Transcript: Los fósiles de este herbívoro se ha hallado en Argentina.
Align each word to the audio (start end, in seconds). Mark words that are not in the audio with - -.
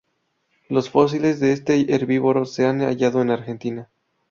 Los 0.67 0.89
fósiles 0.89 1.39
de 1.39 1.51
este 1.53 1.93
herbívoro 1.93 2.45
se 2.45 2.65
ha 2.65 2.73
hallado 2.73 3.21
en 3.21 3.29
Argentina. 3.29 3.91